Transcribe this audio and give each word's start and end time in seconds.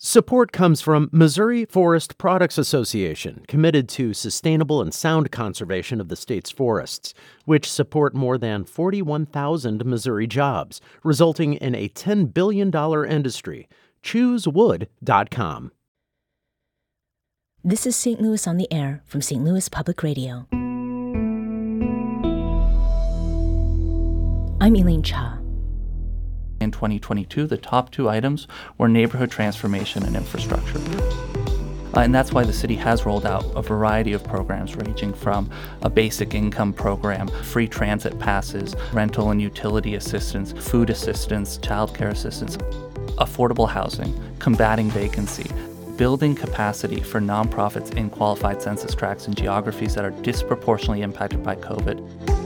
Support 0.00 0.52
comes 0.52 0.80
from 0.80 1.10
Missouri 1.10 1.64
Forest 1.64 2.18
Products 2.18 2.56
Association, 2.56 3.42
committed 3.48 3.88
to 3.88 4.14
sustainable 4.14 4.80
and 4.80 4.94
sound 4.94 5.32
conservation 5.32 6.00
of 6.00 6.06
the 6.06 6.14
state's 6.14 6.52
forests, 6.52 7.14
which 7.46 7.68
support 7.68 8.14
more 8.14 8.38
than 8.38 8.62
41,000 8.62 9.84
Missouri 9.84 10.28
jobs, 10.28 10.80
resulting 11.02 11.54
in 11.54 11.74
a 11.74 11.88
$10 11.88 12.32
billion 12.32 12.72
industry. 13.10 13.68
ChooseWood.com. 14.04 15.72
This 17.64 17.84
is 17.84 17.96
St. 17.96 18.20
Louis 18.20 18.46
on 18.46 18.56
the 18.56 18.72
Air 18.72 19.02
from 19.04 19.20
St. 19.20 19.42
Louis 19.42 19.68
Public 19.68 20.04
Radio. 20.04 20.46
I'm 24.60 24.76
Elaine 24.76 25.02
Cha. 25.02 25.37
In 26.68 26.72
2022, 26.72 27.46
the 27.46 27.56
top 27.56 27.90
two 27.90 28.10
items 28.10 28.46
were 28.76 28.90
neighborhood 28.90 29.30
transformation 29.30 30.02
and 30.02 30.14
infrastructure. 30.14 30.78
Uh, 31.96 32.00
and 32.00 32.14
that's 32.14 32.30
why 32.30 32.44
the 32.44 32.52
city 32.52 32.74
has 32.74 33.06
rolled 33.06 33.24
out 33.24 33.42
a 33.56 33.62
variety 33.62 34.12
of 34.12 34.22
programs 34.22 34.76
ranging 34.76 35.14
from 35.14 35.50
a 35.80 35.88
basic 35.88 36.34
income 36.34 36.74
program, 36.74 37.26
free 37.42 37.66
transit 37.66 38.18
passes, 38.18 38.76
rental 38.92 39.30
and 39.30 39.40
utility 39.40 39.94
assistance, 39.94 40.52
food 40.52 40.90
assistance, 40.90 41.56
childcare 41.56 42.10
assistance, 42.10 42.58
affordable 43.16 43.66
housing, 43.66 44.12
combating 44.38 44.90
vacancy, 44.90 45.50
building 45.96 46.34
capacity 46.34 47.00
for 47.00 47.18
nonprofits 47.18 47.96
in 47.96 48.10
qualified 48.10 48.60
census 48.60 48.94
tracts 48.94 49.26
and 49.26 49.34
geographies 49.34 49.94
that 49.94 50.04
are 50.04 50.10
disproportionately 50.20 51.00
impacted 51.00 51.42
by 51.42 51.56
COVID. 51.56 52.37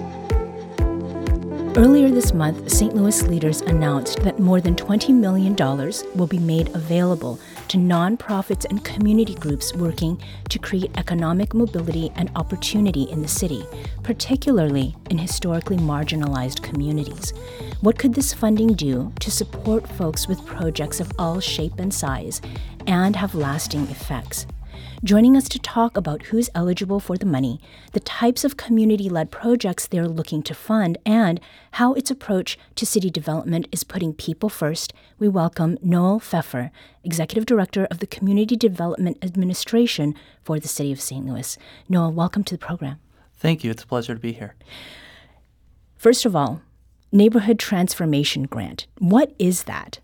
Earlier 1.75 2.11
this 2.11 2.35
month, 2.35 2.71
St. 2.71 2.95
Louis 2.95 3.23
leaders 3.23 3.63
announced 3.63 4.21
that 4.25 4.39
more 4.39 4.61
than 4.61 4.75
$20 4.75 5.15
million 5.15 5.57
will 6.15 6.27
be 6.27 6.39
made 6.39 6.69
available 6.75 7.41
to 7.69 7.79
nonprofits 7.79 8.67
and 8.69 8.85
community 8.85 9.35
groups 9.35 9.75
working 9.75 10.21
to 10.51 10.59
create 10.59 10.91
economic 10.99 11.55
mobility 11.55 12.13
and 12.15 12.31
opportunity 12.37 13.05
in 13.05 13.23
the 13.23 13.29
city, 13.29 13.65
particularly 14.03 14.95
in 15.09 15.17
historically 15.17 15.79
marginalized 15.79 16.63
communities. 16.63 17.33
What 17.81 17.99
could 17.99 18.13
this 18.13 18.35
funding 18.35 18.75
do 18.75 19.11
to 19.21 19.31
support 19.31 19.89
folks 19.89 20.29
with 20.29 20.45
projects 20.45 21.01
of 21.01 21.11
all 21.19 21.41
shape 21.41 21.79
and 21.79 21.93
size 21.93 22.43
and 22.87 23.17
have 23.17 23.35
lasting 23.35 23.85
effects? 23.85 24.47
Joining 25.05 25.37
us 25.37 25.49
to 25.49 25.59
talk 25.59 25.97
about 25.97 26.27
who's 26.27 26.49
eligible 26.55 27.01
for 27.01 27.17
the 27.17 27.27
money, 27.27 27.61
the 27.93 28.01
types 28.01 28.45
of 28.45 28.57
community 28.57 29.09
led 29.09 29.31
projects 29.31 29.87
they're 29.87 30.09
looking 30.09 30.43
to 30.45 30.55
fund, 30.55 30.99
and 31.05 31.41
how 31.73 31.93
its 31.95 32.11
approach 32.11 32.59
to 32.77 32.87
city 32.87 33.11
development 33.11 33.67
is 33.73 33.85
putting 33.85 34.15
people 34.15 34.49
first. 34.49 34.93
We 35.19 35.29
welcome 35.29 35.77
Nahuel 35.79 36.21
Fefer, 36.21 36.71
Executive 37.05 37.47
Director 37.47 37.87
of 37.91 37.99
the 37.99 38.07
Community 38.07 38.57
Development 38.57 39.19
Administration 39.23 40.15
for 40.43 40.61
the 40.61 40.69
City 40.69 40.93
of 40.93 41.01
St. 41.01 41.27
Louis. 41.27 41.59
Nahuel, 41.91 42.13
welcome 42.13 42.45
to 42.45 42.55
the 42.55 42.65
program. 42.67 42.99
Thank 43.35 43.65
you. 43.65 43.71
It's 43.71 43.83
a 43.83 43.87
pleasure 43.87 44.15
to 44.15 44.21
be 44.21 44.33
here. 44.33 44.55
First 45.97 46.25
of 46.25 46.37
all, 46.37 46.63
Neighborhood 47.11 47.59
Transformation 47.59 48.45
Grant. 48.45 48.87
What 48.99 49.35
is 49.39 49.65
that? 49.65 50.01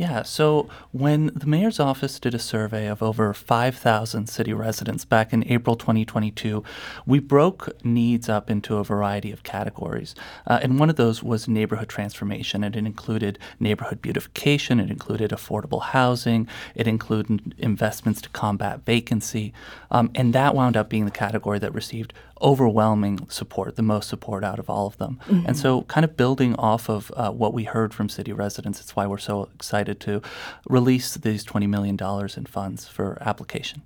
Yeah, 0.00 0.22
so 0.22 0.66
when 0.92 1.26
the 1.34 1.44
mayor's 1.44 1.78
office 1.78 2.18
did 2.18 2.34
a 2.34 2.38
survey 2.38 2.86
of 2.86 3.02
over 3.02 3.34
5,000 3.34 4.30
city 4.30 4.54
residents 4.54 5.04
back 5.04 5.30
in 5.34 5.46
April 5.46 5.76
2022, 5.76 6.64
we 7.04 7.18
broke 7.18 7.68
needs 7.84 8.26
up 8.26 8.48
into 8.48 8.78
a 8.78 8.82
variety 8.82 9.30
of 9.30 9.42
categories. 9.42 10.14
Uh, 10.46 10.58
and 10.62 10.80
one 10.80 10.88
of 10.88 10.96
those 10.96 11.22
was 11.22 11.48
neighborhood 11.48 11.90
transformation. 11.90 12.64
And 12.64 12.74
it 12.74 12.86
included 12.86 13.38
neighborhood 13.58 14.00
beautification, 14.00 14.80
it 14.80 14.90
included 14.90 15.32
affordable 15.32 15.82
housing, 15.82 16.48
it 16.74 16.88
included 16.88 17.54
investments 17.58 18.22
to 18.22 18.30
combat 18.30 18.86
vacancy. 18.86 19.52
Um, 19.90 20.10
and 20.14 20.32
that 20.32 20.54
wound 20.54 20.78
up 20.78 20.88
being 20.88 21.04
the 21.04 21.10
category 21.10 21.58
that 21.58 21.74
received 21.74 22.14
overwhelming 22.42 23.28
support, 23.28 23.76
the 23.76 23.82
most 23.82 24.08
support 24.08 24.44
out 24.44 24.58
of 24.58 24.68
all 24.70 24.86
of 24.86 24.96
them. 24.98 25.20
Mm-hmm. 25.26 25.46
And 25.46 25.58
so, 25.58 25.82
kind 25.82 26.04
of 26.04 26.16
building 26.16 26.54
off 26.56 26.88
of 26.88 27.12
uh, 27.16 27.30
what 27.30 27.52
we 27.52 27.64
heard 27.64 27.92
from 27.92 28.08
city 28.08 28.32
residents, 28.32 28.80
it's 28.80 28.96
why 28.96 29.06
we're 29.06 29.18
so 29.18 29.48
excited 29.54 30.00
to 30.00 30.22
release 30.68 31.14
these 31.14 31.44
$20 31.44 31.68
million 31.68 31.98
in 32.36 32.46
funds 32.46 32.88
for 32.88 33.18
application. 33.20 33.82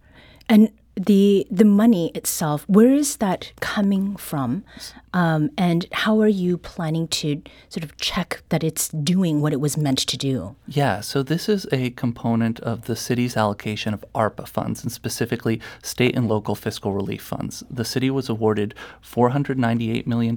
And 0.49 0.71
the 0.97 1.47
the 1.51 1.65
money 1.65 2.11
itself, 2.15 2.65
where 2.69 2.93
is 2.93 3.17
that 3.17 3.53
coming 3.61 4.17
from, 4.17 4.65
um, 5.13 5.51
and 5.59 5.87
how 5.93 6.21
are 6.21 6.29
you 6.29 6.57
planning 6.57 7.09
to 7.09 7.43
sort 7.69 7.85
of 7.85 7.97
check 7.97 8.43
that 8.51 8.63
it's 8.63 8.89
doing 8.89 9.41
what 9.41 9.53
it 9.53 9.61
was 9.61 9.77
meant 9.77 9.99
to 9.99 10.17
do? 10.17 10.55
Yeah, 10.67 11.01
so 11.01 11.23
this 11.23 11.49
is 11.49 11.67
a 11.73 11.91
component 11.91 12.61
of 12.61 12.83
the 12.83 12.97
city's 12.97 13.37
allocation 13.37 13.93
of 13.93 14.05
ARPA 14.15 14.47
funds, 14.47 14.83
and 14.83 14.93
specifically 14.93 15.61
state 15.83 16.15
and 16.17 16.29
local 16.29 16.55
fiscal 16.55 16.93
relief 16.93 17.23
funds. 17.23 17.65
The 17.69 17.85
city 17.85 18.11
was 18.11 18.29
awarded 18.29 18.75
$498 19.05 20.07
million, 20.07 20.37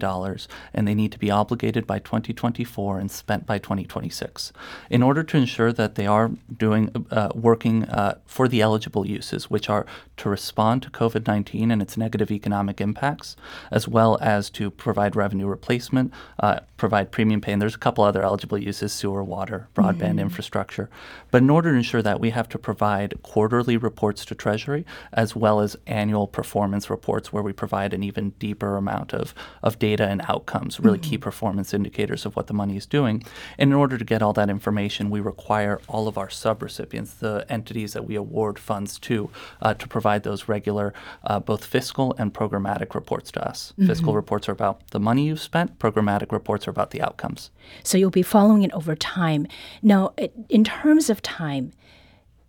and 0.74 0.88
they 0.88 0.96
need 0.96 1.12
to 1.12 1.20
be 1.20 1.30
obligated 1.30 1.86
by 1.86 2.00
2024 2.00 3.00
and 3.00 3.12
spent 3.12 3.46
by 3.46 3.60
2026. 3.60 4.54
In 4.90 5.04
order 5.04 5.24
to 5.24 5.38
ensure 5.38 5.72
that 5.74 5.96
they 5.96 6.08
are 6.08 6.32
doing 6.56 7.06
uh, 7.12 7.30
working 7.36 7.84
uh, 7.86 8.18
for 8.26 8.48
the 8.48 8.62
eligible 8.62 9.06
uses, 9.06 9.50
which 9.50 9.70
are 9.70 9.86
to 10.18 10.30
respond 10.48 10.82
to 10.82 10.90
COVID 10.90 11.28
19 11.28 11.72
and 11.72 11.82
its 11.82 11.98
negative 11.98 12.32
economic 12.32 12.80
impacts, 12.80 13.36
as 13.70 13.86
well 13.86 14.18
as 14.22 14.50
to 14.52 14.72
provide 14.72 15.14
revenue 15.14 15.46
replacement, 15.46 16.14
uh, 16.40 16.62
provide 16.78 17.12
premium 17.12 17.42
pay. 17.42 17.52
And 17.52 17.62
there's 17.62 17.76
a 17.76 17.86
couple 17.86 18.06
other 18.06 18.24
eligible 18.24 18.58
uses 18.58 18.94
sewer, 18.94 19.26
water, 19.26 19.68
broadband 19.76 20.16
mm-hmm. 20.16 20.20
infrastructure. 20.20 20.90
But 21.32 21.42
in 21.42 21.50
order 21.50 21.72
to 21.72 21.78
ensure 21.78 22.02
that, 22.02 22.22
we 22.22 22.30
have 22.30 22.48
to 22.50 22.58
provide 22.58 23.22
quarterly 23.24 23.76
reports 23.76 24.24
to 24.26 24.36
Treasury 24.36 24.86
as 25.12 25.36
well 25.36 25.60
as 25.60 25.76
annual 25.86 26.28
performance 26.28 26.90
reports 26.90 27.34
where 27.34 27.44
we 27.44 27.52
provide 27.52 27.94
an 27.94 28.04
even 28.04 28.30
deeper 28.40 28.78
amount 28.78 29.14
of, 29.14 29.34
of 29.62 29.78
data 29.80 30.08
and 30.08 30.22
outcomes, 30.30 30.80
really 30.80 30.98
mm-hmm. 30.98 31.10
key 31.10 31.18
performance 31.18 31.74
indicators 31.74 32.26
of 32.26 32.38
what 32.38 32.48
the 32.48 32.54
money 32.54 32.78
is 32.78 32.86
doing. 32.86 33.22
And 33.58 33.72
in 33.72 33.76
order 33.76 33.98
to 33.98 34.06
get 34.06 34.22
all 34.22 34.34
that 34.34 34.50
information, 34.50 35.10
we 35.10 35.20
require 35.20 35.82
all 35.90 36.08
of 36.08 36.18
our 36.18 36.30
subrecipients, 36.30 37.20
the 37.20 37.46
entities 37.50 37.92
that 37.92 38.06
we 38.06 38.16
award 38.16 38.58
funds 38.58 38.98
to, 39.00 39.30
uh, 39.62 39.74
to 39.74 39.88
provide 39.90 40.24
those 40.24 40.37
those 40.38 40.48
regular, 40.48 40.94
uh, 41.24 41.40
both 41.40 41.66
fiscal 41.66 42.16
and 42.18 42.34
programmatic 42.34 42.94
reports 42.96 43.32
to 43.32 43.48
us. 43.48 43.74
Mm-hmm. 43.74 43.88
Fiscal 43.88 44.14
reports 44.14 44.48
are 44.50 44.52
about 44.52 44.88
the 44.92 45.00
money 45.00 45.26
you've 45.26 45.42
spent, 45.42 45.80
programmatic 45.80 46.32
reports 46.32 46.68
are 46.68 46.72
about 46.72 46.92
the 46.92 47.02
outcomes. 47.02 47.52
So 47.84 47.98
you'll 47.98 48.10
be 48.10 48.24
following 48.24 48.64
it 48.64 48.72
over 48.72 48.96
time. 48.96 49.48
Now, 49.82 50.14
in 50.50 50.64
terms 50.64 51.10
of 51.10 51.22
time, 51.22 51.74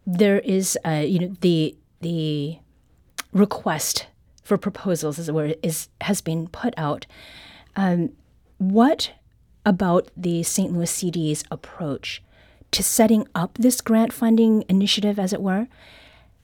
there 0.06 0.41
is, 0.41 0.78
uh, 0.87 1.04
you 1.06 1.19
know, 1.19 1.37
the 1.41 1.76
the 2.00 2.59
request 3.32 4.06
for 4.43 4.56
proposals, 4.56 5.19
as 5.19 5.28
it 5.28 5.34
were, 5.34 5.55
is 5.62 5.88
has 6.00 6.20
been 6.20 6.49
put 6.49 6.72
out. 6.76 7.06
Um, 7.76 8.10
what 8.59 9.12
about 9.66 10.09
the 10.16 10.43
St. 10.43 10.72
Louis 10.72 10.91
CD's 10.91 11.44
approach 11.50 12.22
to 12.70 12.82
setting 12.82 13.26
up 13.34 13.59
this 13.59 13.81
grant 13.81 14.12
funding 14.12 14.65
initiative, 14.69 15.19
as 15.19 15.32
it 15.32 15.43
were, 15.43 15.69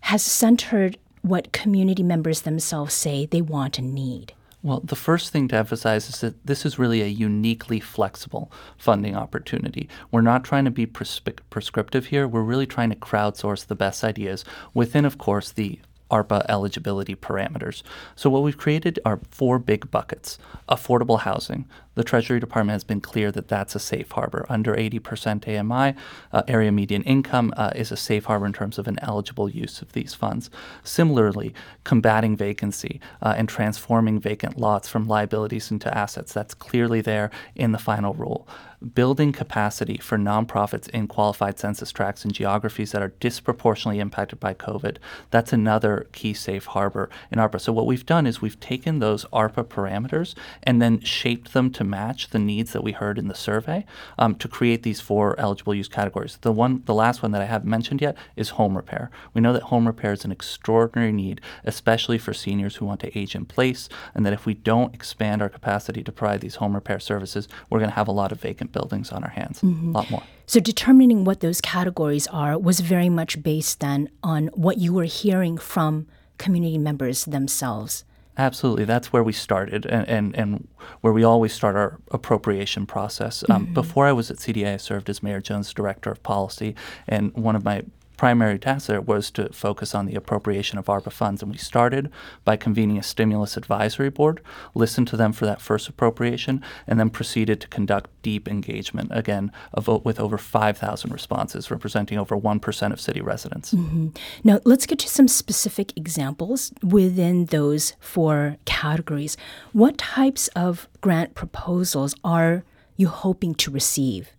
has 0.04 0.22
centered 0.22 0.98
what 1.24 1.52
community 1.52 2.02
members 2.02 2.42
themselves 2.42 2.92
say 2.92 3.24
they 3.24 3.40
want 3.40 3.78
and 3.78 3.94
need? 3.94 4.34
Well, 4.62 4.80
the 4.84 4.94
first 4.94 5.30
thing 5.32 5.48
to 5.48 5.56
emphasize 5.56 6.08
is 6.08 6.20
that 6.20 6.46
this 6.46 6.66
is 6.66 6.78
really 6.78 7.00
a 7.00 7.06
uniquely 7.06 7.80
flexible 7.80 8.52
funding 8.76 9.16
opportunity. 9.16 9.88
We're 10.10 10.20
not 10.20 10.44
trying 10.44 10.66
to 10.66 10.70
be 10.70 10.84
prescriptive 10.84 12.06
here. 12.06 12.28
We're 12.28 12.42
really 12.42 12.66
trying 12.66 12.90
to 12.90 12.96
crowdsource 12.96 13.66
the 13.66 13.74
best 13.74 14.04
ideas 14.04 14.44
within, 14.74 15.06
of 15.06 15.16
course, 15.16 15.50
the 15.50 15.80
ARPA 16.10 16.44
eligibility 16.48 17.14
parameters. 17.14 17.82
So, 18.14 18.30
what 18.30 18.42
we've 18.42 18.56
created 18.56 18.98
are 19.04 19.20
four 19.30 19.58
big 19.58 19.90
buckets 19.90 20.38
affordable 20.68 21.20
housing. 21.20 21.66
The 21.94 22.04
Treasury 22.04 22.40
Department 22.40 22.74
has 22.74 22.84
been 22.84 23.00
clear 23.00 23.30
that 23.32 23.48
that's 23.48 23.74
a 23.74 23.78
safe 23.78 24.10
harbor. 24.10 24.44
Under 24.48 24.74
80% 24.74 25.46
AMI, 25.46 25.94
uh, 26.32 26.42
area 26.48 26.72
median 26.72 27.02
income, 27.04 27.54
uh, 27.56 27.70
is 27.74 27.92
a 27.92 27.96
safe 27.96 28.24
harbor 28.24 28.46
in 28.46 28.52
terms 28.52 28.78
of 28.78 28.88
an 28.88 28.98
eligible 29.00 29.48
use 29.48 29.80
of 29.80 29.92
these 29.92 30.12
funds. 30.12 30.50
Similarly, 30.82 31.54
combating 31.84 32.36
vacancy 32.36 33.00
uh, 33.22 33.34
and 33.36 33.48
transforming 33.48 34.18
vacant 34.18 34.58
lots 34.58 34.88
from 34.88 35.06
liabilities 35.06 35.70
into 35.70 35.96
assets, 35.96 36.32
that's 36.32 36.54
clearly 36.54 37.00
there 37.00 37.30
in 37.54 37.72
the 37.72 37.78
final 37.78 38.14
rule 38.14 38.48
building 38.94 39.32
capacity 39.32 39.96
for 39.96 40.18
nonprofits 40.18 40.88
in 40.90 41.06
qualified 41.06 41.58
census 41.58 41.90
tracts 41.90 42.24
and 42.24 42.34
geographies 42.34 42.92
that 42.92 43.02
are 43.02 43.14
disproportionately 43.20 44.00
impacted 44.00 44.38
by 44.38 44.52
COVID. 44.52 44.98
That's 45.30 45.52
another 45.52 45.93
key 46.12 46.34
safe 46.34 46.66
harbor 46.66 47.08
in 47.30 47.38
ARPA. 47.38 47.60
So 47.60 47.72
what 47.72 47.86
we've 47.86 48.06
done 48.06 48.26
is 48.26 48.42
we've 48.42 48.58
taken 48.60 48.98
those 48.98 49.24
ARPA 49.26 49.64
parameters 49.64 50.34
and 50.62 50.82
then 50.82 51.00
shaped 51.00 51.52
them 51.52 51.70
to 51.72 51.84
match 51.84 52.30
the 52.30 52.38
needs 52.38 52.72
that 52.72 52.82
we 52.82 52.92
heard 52.92 53.18
in 53.18 53.28
the 53.28 53.34
survey 53.34 53.84
um, 54.18 54.34
to 54.36 54.48
create 54.48 54.82
these 54.82 55.00
four 55.00 55.38
eligible 55.38 55.74
use 55.74 55.88
categories. 55.88 56.38
The 56.40 56.52
one, 56.52 56.82
the 56.86 56.94
last 56.94 57.22
one 57.22 57.32
that 57.32 57.42
I 57.42 57.46
haven't 57.46 57.70
mentioned 57.70 58.00
yet 58.00 58.16
is 58.36 58.50
home 58.50 58.76
repair. 58.76 59.10
We 59.32 59.40
know 59.40 59.52
that 59.52 59.64
home 59.64 59.86
repair 59.86 60.12
is 60.12 60.24
an 60.24 60.32
extraordinary 60.32 61.12
need, 61.12 61.40
especially 61.64 62.18
for 62.18 62.34
seniors 62.34 62.76
who 62.76 62.86
want 62.86 63.00
to 63.00 63.18
age 63.18 63.34
in 63.34 63.44
place, 63.44 63.88
and 64.14 64.24
that 64.26 64.32
if 64.32 64.46
we 64.46 64.54
don't 64.54 64.94
expand 64.94 65.42
our 65.42 65.48
capacity 65.48 66.02
to 66.02 66.12
provide 66.12 66.40
these 66.40 66.56
home 66.56 66.74
repair 66.74 67.00
services, 67.00 67.48
we're 67.70 67.78
going 67.78 67.90
to 67.90 67.96
have 67.96 68.08
a 68.08 68.12
lot 68.12 68.32
of 68.32 68.40
vacant 68.40 68.72
buildings 68.72 69.10
on 69.12 69.22
our 69.24 69.30
hands. 69.30 69.62
A 69.90 69.92
lot 69.92 70.10
more. 70.10 70.22
So 70.46 70.60
determining 70.60 71.24
what 71.24 71.40
those 71.40 71.60
categories 71.60 72.26
are 72.28 72.58
was 72.58 72.80
very 72.80 73.08
much 73.08 73.42
based 73.42 73.80
then 73.80 74.10
on 74.22 74.48
what 74.48 74.78
you 74.78 74.92
were 74.92 75.04
hearing 75.04 75.58
from 75.58 76.06
community 76.38 76.78
members 76.78 77.24
themselves. 77.24 78.04
Absolutely. 78.36 78.84
That's 78.84 79.12
where 79.12 79.22
we 79.22 79.32
started 79.32 79.86
and, 79.86 80.08
and, 80.08 80.34
and 80.34 80.68
where 81.00 81.12
we 81.12 81.22
always 81.22 81.52
start 81.52 81.76
our 81.76 82.00
appropriation 82.10 82.84
process. 82.84 83.44
Um, 83.48 83.72
Before 83.72 84.06
I 84.06 84.12
was 84.12 84.30
at 84.30 84.38
CDA, 84.38 84.74
I 84.74 84.76
served 84.76 85.08
as 85.08 85.22
Mayor 85.22 85.40
Jones' 85.40 85.72
Director 85.72 86.10
of 86.10 86.22
Policy. 86.24 86.74
And 87.06 87.32
one 87.34 87.54
of 87.54 87.64
my 87.64 87.84
primary 88.16 88.58
task 88.58 88.86
there 88.86 89.00
was 89.00 89.30
to 89.32 89.52
focus 89.52 89.94
on 89.94 90.06
the 90.06 90.14
appropriation 90.14 90.78
of 90.78 90.86
ARPA 90.86 91.12
funds. 91.12 91.42
And 91.42 91.50
we 91.50 91.58
started 91.58 92.10
by 92.44 92.56
convening 92.56 92.98
a 92.98 93.02
stimulus 93.02 93.56
advisory 93.56 94.10
board, 94.10 94.40
listened 94.74 95.08
to 95.08 95.16
them 95.16 95.32
for 95.32 95.46
that 95.46 95.60
first 95.60 95.88
appropriation, 95.88 96.62
and 96.86 96.98
then 96.98 97.10
proceeded 97.10 97.60
to 97.60 97.68
conduct 97.68 98.10
deep 98.22 98.48
engagement, 98.48 99.10
again, 99.12 99.52
a 99.72 99.80
vote 99.80 100.04
with 100.04 100.20
over 100.20 100.38
5,000 100.38 101.12
responses, 101.12 101.70
representing 101.70 102.18
over 102.18 102.36
1% 102.36 102.92
of 102.92 103.00
city 103.00 103.20
residents. 103.20 103.74
Mm-hmm. 103.74 104.08
Now, 104.42 104.60
let's 104.64 104.86
get 104.86 104.98
to 105.00 105.08
some 105.08 105.28
specific 105.28 105.96
examples 105.96 106.72
within 106.82 107.46
those 107.46 107.94
four 108.00 108.56
categories. 108.64 109.36
What 109.72 109.98
types 109.98 110.48
of 110.48 110.88
grant 111.00 111.34
proposals 111.34 112.14
are 112.24 112.64
you 112.96 113.08
hoping 113.08 113.54
to 113.56 113.70
receive? 113.70 114.30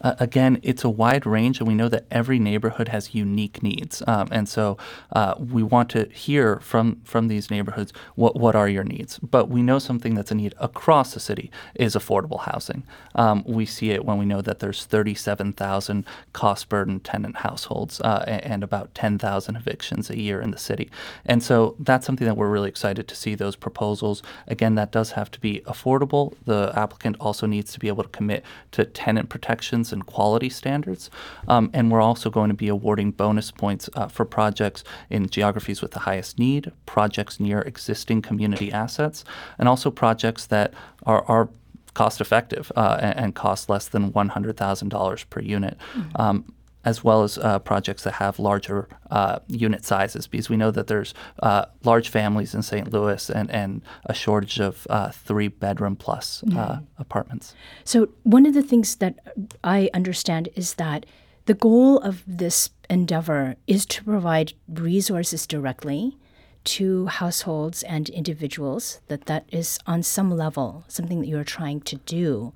Uh, 0.00 0.14
again, 0.18 0.58
it's 0.62 0.84
a 0.84 0.88
wide 0.88 1.26
range, 1.26 1.58
and 1.58 1.68
we 1.68 1.74
know 1.74 1.88
that 1.88 2.06
every 2.10 2.38
neighborhood 2.38 2.88
has 2.88 3.14
unique 3.14 3.62
needs, 3.62 4.02
um, 4.06 4.28
and 4.30 4.48
so 4.48 4.78
uh, 5.12 5.34
we 5.38 5.62
want 5.62 5.90
to 5.90 6.08
hear 6.10 6.58
from 6.60 7.00
from 7.04 7.28
these 7.28 7.50
neighborhoods 7.50 7.92
what 8.14 8.36
what 8.36 8.54
are 8.54 8.68
your 8.68 8.84
needs. 8.84 9.18
But 9.18 9.48
we 9.48 9.62
know 9.62 9.78
something 9.78 10.14
that's 10.14 10.30
a 10.30 10.34
need 10.34 10.54
across 10.58 11.14
the 11.14 11.20
city 11.20 11.50
is 11.74 11.94
affordable 11.94 12.40
housing. 12.40 12.84
Um, 13.14 13.44
we 13.46 13.66
see 13.66 13.90
it 13.90 14.04
when 14.04 14.18
we 14.18 14.24
know 14.24 14.40
that 14.40 14.60
there's 14.60 14.84
37,000 14.84 16.04
cost-burdened 16.32 17.04
tenant 17.04 17.36
households 17.36 18.00
uh, 18.00 18.24
and 18.26 18.62
about 18.62 18.94
10,000 18.94 19.56
evictions 19.56 20.10
a 20.10 20.18
year 20.18 20.40
in 20.40 20.50
the 20.50 20.58
city, 20.58 20.90
and 21.26 21.42
so 21.42 21.76
that's 21.78 22.06
something 22.06 22.26
that 22.26 22.36
we're 22.36 22.48
really 22.48 22.68
excited 22.68 23.06
to 23.08 23.14
see 23.14 23.34
those 23.34 23.56
proposals. 23.56 24.22
Again, 24.46 24.76
that 24.76 24.92
does 24.92 25.12
have 25.12 25.30
to 25.32 25.40
be 25.40 25.60
affordable. 25.66 26.34
The 26.46 26.72
applicant 26.74 27.16
also 27.20 27.46
needs 27.46 27.72
to 27.72 27.78
be 27.78 27.88
able 27.88 28.04
to 28.04 28.08
commit 28.08 28.44
to 28.72 28.84
tenant 28.84 29.28
protections 29.28 29.89
and 29.92 30.06
quality 30.06 30.48
standards. 30.48 31.10
Um, 31.48 31.70
and 31.72 31.90
we're 31.90 32.00
also 32.00 32.30
going 32.30 32.48
to 32.48 32.54
be 32.54 32.68
awarding 32.68 33.10
bonus 33.12 33.50
points 33.50 33.88
uh, 33.94 34.08
for 34.08 34.24
projects 34.24 34.84
in 35.08 35.28
geographies 35.28 35.82
with 35.82 35.92
the 35.92 36.00
highest 36.00 36.38
need, 36.38 36.72
projects 36.86 37.40
near 37.40 37.60
existing 37.62 38.22
community 38.22 38.72
assets, 38.72 39.24
and 39.58 39.68
also 39.68 39.90
projects 39.90 40.46
that 40.46 40.74
are, 41.04 41.24
are 41.26 41.48
cost 41.94 42.20
effective 42.20 42.70
uh, 42.76 42.98
and, 43.00 43.18
and 43.18 43.34
cost 43.34 43.68
less 43.68 43.88
than 43.88 44.12
$100,000 44.12 45.30
per 45.30 45.40
unit. 45.40 45.76
Um, 46.16 46.44
as 46.84 47.04
well 47.04 47.22
as 47.22 47.36
uh, 47.38 47.58
projects 47.58 48.04
that 48.04 48.14
have 48.14 48.38
larger 48.38 48.88
uh, 49.10 49.38
unit 49.48 49.84
sizes, 49.84 50.26
because 50.26 50.48
we 50.48 50.56
know 50.56 50.70
that 50.70 50.86
there's 50.86 51.14
uh, 51.42 51.66
large 51.84 52.08
families 52.08 52.54
in 52.54 52.62
St. 52.62 52.92
Louis 52.92 53.28
and, 53.30 53.50
and 53.50 53.82
a 54.06 54.14
shortage 54.14 54.60
of 54.60 54.86
uh, 54.88 55.10
three 55.10 55.48
bedroom 55.48 55.96
plus 55.96 56.42
uh, 56.56 56.80
apartments. 56.98 57.54
So, 57.84 58.08
one 58.22 58.46
of 58.46 58.54
the 58.54 58.62
things 58.62 58.96
that 58.96 59.18
I 59.62 59.90
understand 59.92 60.48
is 60.54 60.74
that 60.74 61.06
the 61.46 61.54
goal 61.54 61.98
of 61.98 62.22
this 62.26 62.70
endeavor 62.88 63.56
is 63.66 63.86
to 63.86 64.04
provide 64.04 64.52
resources 64.68 65.46
directly 65.46 66.16
to 66.62 67.06
households 67.06 67.82
and 67.82 68.08
individuals, 68.10 69.00
that 69.08 69.26
that 69.26 69.44
is 69.50 69.78
on 69.86 70.02
some 70.02 70.30
level 70.30 70.84
something 70.88 71.20
that 71.20 71.26
you're 71.26 71.44
trying 71.44 71.80
to 71.80 71.96
do. 71.96 72.52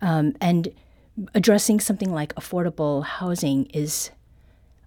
Um, 0.00 0.34
and 0.40 0.68
addressing 1.34 1.80
something 1.80 2.12
like 2.12 2.34
affordable 2.34 3.04
housing 3.04 3.66
is 3.66 4.10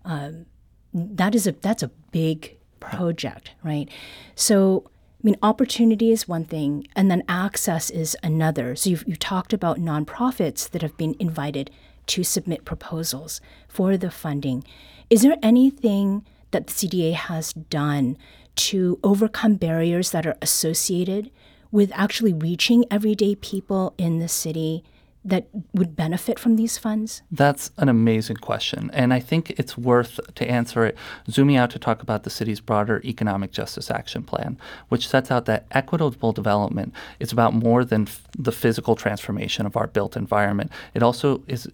um, 0.05 0.45
that 0.93 1.35
is 1.35 1.47
a 1.47 1.51
that's 1.53 1.83
a 1.83 1.91
big 2.11 2.57
project, 2.79 3.51
right? 3.63 3.89
So 4.35 4.83
I 4.87 5.21
mean, 5.23 5.37
opportunity 5.41 6.11
is 6.11 6.27
one 6.27 6.45
thing, 6.45 6.87
and 6.95 7.09
then 7.09 7.23
access 7.27 7.89
is 7.89 8.15
another. 8.21 8.75
So 8.75 8.91
you've, 8.91 9.07
you 9.07 9.15
talked 9.15 9.51
about 9.51 9.79
nonprofits 9.79 10.69
that 10.69 10.83
have 10.83 10.95
been 10.95 11.15
invited 11.19 11.71
to 12.07 12.23
submit 12.23 12.65
proposals 12.65 13.41
for 13.67 13.97
the 13.97 14.11
funding. 14.11 14.63
Is 15.09 15.23
there 15.23 15.37
anything 15.41 16.25
that 16.51 16.67
the 16.67 16.73
CDA 16.73 17.13
has 17.13 17.53
done 17.53 18.17
to 18.55 18.99
overcome 19.03 19.55
barriers 19.55 20.11
that 20.11 20.25
are 20.25 20.37
associated 20.41 21.31
with 21.71 21.91
actually 21.93 22.33
reaching 22.33 22.85
everyday 22.89 23.35
people 23.35 23.93
in 23.97 24.19
the 24.19 24.27
city 24.27 24.83
that 25.25 25.47
would 25.73 25.95
benefit 25.95 26.39
from 26.39 26.55
these 26.55 26.77
funds? 26.77 27.21
That's 27.31 27.71
an 27.77 27.89
amazing 27.89 28.37
question. 28.37 28.89
And 28.93 29.13
I 29.13 29.19
think 29.19 29.51
it's 29.51 29.77
worth 29.77 30.19
to 30.35 30.49
answer 30.49 30.85
it 30.85 30.97
zooming 31.29 31.57
out 31.57 31.69
to 31.71 31.79
talk 31.79 32.01
about 32.01 32.23
the 32.23 32.29
city's 32.29 32.61
broader 32.61 33.01
economic 33.03 33.51
justice 33.51 33.91
action 33.91 34.23
plan, 34.23 34.57
which 34.89 35.07
sets 35.07 35.29
out 35.29 35.45
that 35.45 35.65
equitable 35.71 36.31
development 36.31 36.93
is 37.19 37.31
about 37.31 37.53
more 37.53 37.83
than 37.83 38.03
f- 38.03 38.27
the 38.37 38.51
physical 38.51 38.95
transformation 38.95 39.65
of 39.65 39.75
our 39.75 39.87
built 39.87 40.15
environment. 40.15 40.71
It 40.93 41.03
also 41.03 41.43
is 41.47 41.67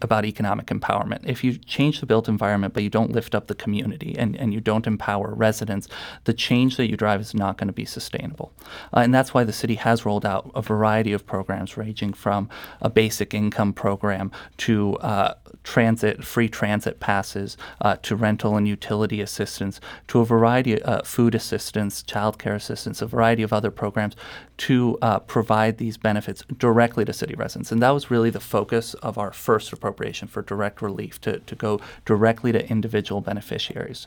about 0.00 0.24
economic 0.24 0.66
empowerment. 0.66 1.20
If 1.24 1.42
you 1.44 1.58
change 1.58 2.00
the 2.00 2.06
built 2.06 2.28
environment, 2.28 2.74
but 2.74 2.82
you 2.82 2.90
don't 2.90 3.12
lift 3.12 3.34
up 3.34 3.46
the 3.46 3.54
community 3.54 4.14
and, 4.18 4.36
and 4.36 4.52
you 4.54 4.60
don't 4.60 4.86
empower 4.86 5.34
residents, 5.34 5.88
the 6.24 6.32
change 6.32 6.76
that 6.76 6.88
you 6.88 6.96
drive 6.96 7.20
is 7.20 7.34
not 7.34 7.58
going 7.58 7.68
to 7.68 7.72
be 7.72 7.84
sustainable. 7.84 8.52
Uh, 8.94 9.00
and 9.00 9.14
that's 9.14 9.34
why 9.34 9.44
the 9.44 9.52
city 9.52 9.74
has 9.74 10.04
rolled 10.04 10.26
out 10.26 10.50
a 10.54 10.62
variety 10.62 11.12
of 11.12 11.26
programs 11.26 11.76
ranging 11.76 12.12
from 12.12 12.48
a 12.80 12.88
basic 12.88 13.34
income 13.34 13.72
program 13.72 14.30
to 14.58 14.96
uh, 14.98 15.34
transit, 15.64 16.24
free 16.24 16.48
transit 16.48 17.00
passes, 17.00 17.56
uh, 17.80 17.96
to 18.02 18.16
rental 18.16 18.56
and 18.56 18.66
utility 18.66 19.20
assistance, 19.20 19.80
to 20.08 20.20
a 20.20 20.24
variety 20.24 20.80
of 20.80 20.88
uh, 20.88 21.02
food 21.02 21.34
assistance, 21.34 22.02
childcare 22.02 22.54
assistance, 22.54 23.02
a 23.02 23.06
variety 23.06 23.42
of 23.42 23.52
other 23.52 23.70
programs 23.70 24.16
to 24.58 24.98
uh, 25.02 25.18
provide 25.20 25.78
these 25.78 25.96
benefits 25.96 26.44
directly 26.56 27.04
to 27.04 27.12
city 27.12 27.34
residents. 27.34 27.72
And 27.72 27.82
that 27.82 27.90
was 27.90 28.10
really 28.10 28.30
the 28.30 28.40
focus 28.40 28.94
of 28.94 29.18
our 29.18 29.32
first 29.32 29.72
appropriation 29.72 30.28
for 30.28 30.42
direct 30.42 30.82
relief 30.82 31.20
to, 31.22 31.38
to 31.40 31.54
go 31.54 31.80
directly 32.04 32.52
to 32.52 32.68
individual 32.68 33.20
beneficiaries. 33.20 34.06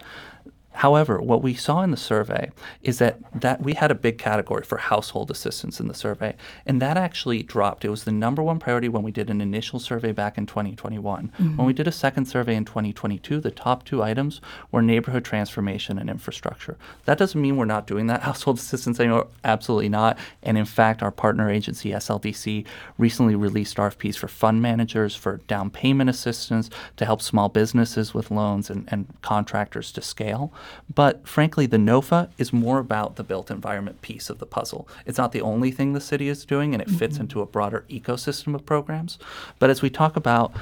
However, 0.75 1.21
what 1.21 1.41
we 1.41 1.53
saw 1.53 1.81
in 1.81 1.91
the 1.91 1.97
survey 1.97 2.51
is 2.81 2.99
that, 2.99 3.19
that 3.33 3.61
we 3.61 3.73
had 3.73 3.91
a 3.91 3.95
big 3.95 4.17
category 4.17 4.63
for 4.63 4.77
household 4.77 5.31
assistance 5.31 5.79
in 5.79 5.87
the 5.87 5.93
survey, 5.93 6.35
and 6.65 6.81
that 6.81 6.97
actually 6.97 7.43
dropped. 7.43 7.85
It 7.85 7.89
was 7.89 8.03
the 8.03 8.11
number 8.11 8.43
one 8.43 8.59
priority 8.59 8.89
when 8.89 9.03
we 9.03 9.11
did 9.11 9.29
an 9.29 9.39
initial 9.39 9.79
survey 9.79 10.11
back 10.11 10.37
in 10.37 10.45
2021. 10.45 11.27
Mm-hmm. 11.27 11.57
When 11.57 11.65
we 11.65 11.71
did 11.71 11.87
a 11.87 11.93
second 11.93 12.25
survey 12.25 12.55
in 12.55 12.65
2022, 12.65 13.39
the 13.39 13.51
top 13.51 13.85
two 13.85 14.03
items 14.03 14.41
were 14.71 14.81
neighborhood 14.81 15.23
transformation 15.23 15.97
and 15.97 16.09
infrastructure. 16.09 16.77
That 17.05 17.17
doesn't 17.17 17.41
mean 17.41 17.55
we're 17.55 17.65
not 17.65 17.87
doing 17.87 18.07
that 18.07 18.21
household 18.29 18.57
assistance 18.57 18.99
anymore. 18.99 19.27
Absolutely 19.45 19.89
not. 19.89 20.17
And 20.43 20.57
in 20.57 20.65
fact, 20.65 21.01
our 21.01 21.11
partner 21.11 21.49
agency, 21.49 21.91
SLDC, 21.91 22.65
recently 22.97 23.35
released 23.35 23.77
RFPs 23.77 24.17
for 24.17 24.27
fund 24.27 24.61
managers 24.61 25.15
for 25.15 25.37
down 25.47 25.69
payment 25.69 26.09
assistance 26.09 26.69
to 26.97 27.05
help 27.05 27.21
small 27.21 27.47
businesses 27.47 28.13
with 28.13 28.29
loans 28.29 28.69
and, 28.69 28.87
and 28.91 29.07
contractors 29.21 29.91
to 29.93 30.01
scale. 30.01 30.51
But 30.93 31.27
frankly, 31.27 31.65
the 31.65 31.77
NOFA 31.77 32.29
is 32.37 32.53
more 32.53 32.79
about 32.79 33.15
the 33.15 33.23
built 33.23 33.51
environment 33.51 34.01
piece 34.01 34.29
of 34.29 34.39
the 34.39 34.45
puzzle. 34.45 34.87
It's 35.05 35.17
not 35.17 35.31
the 35.31 35.41
only 35.41 35.71
thing 35.71 35.93
the 35.93 36.01
city 36.01 36.29
is 36.29 36.45
doing, 36.45 36.73
and 36.73 36.81
it 36.81 36.89
fits 36.89 37.15
mm-hmm. 37.15 37.23
into 37.23 37.41
a 37.41 37.45
broader 37.45 37.85
ecosystem 37.89 38.55
of 38.55 38.65
programs. 38.65 39.17
But 39.59 39.69
as 39.69 39.81
we 39.81 39.89
talk 39.89 40.15
about 40.15 40.53